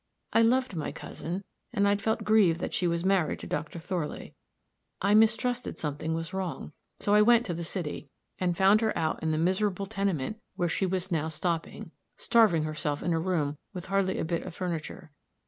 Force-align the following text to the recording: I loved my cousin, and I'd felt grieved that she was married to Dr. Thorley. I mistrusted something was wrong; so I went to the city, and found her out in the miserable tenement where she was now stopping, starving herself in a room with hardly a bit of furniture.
I 0.33 0.41
loved 0.41 0.75
my 0.75 0.91
cousin, 0.91 1.43
and 1.71 1.87
I'd 1.87 2.01
felt 2.01 2.23
grieved 2.23 2.59
that 2.59 2.73
she 2.73 2.87
was 2.87 3.05
married 3.05 3.37
to 3.41 3.45
Dr. 3.45 3.77
Thorley. 3.77 4.33
I 4.99 5.13
mistrusted 5.13 5.77
something 5.77 6.15
was 6.15 6.33
wrong; 6.33 6.71
so 6.99 7.13
I 7.13 7.21
went 7.21 7.45
to 7.45 7.53
the 7.53 7.63
city, 7.63 8.09
and 8.39 8.57
found 8.57 8.81
her 8.81 8.97
out 8.97 9.21
in 9.21 9.31
the 9.31 9.37
miserable 9.37 9.85
tenement 9.85 10.39
where 10.55 10.69
she 10.69 10.87
was 10.87 11.11
now 11.11 11.27
stopping, 11.27 11.91
starving 12.17 12.63
herself 12.63 13.03
in 13.03 13.13
a 13.13 13.19
room 13.19 13.59
with 13.75 13.85
hardly 13.93 14.17
a 14.17 14.25
bit 14.25 14.41
of 14.41 14.55
furniture. 14.55 15.11